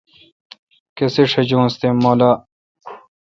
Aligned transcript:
کسے 0.95 1.23
شجونس 1.31 1.73
تے 1.79 1.87
مہ 2.01 2.11
لاء۔ 2.19 2.35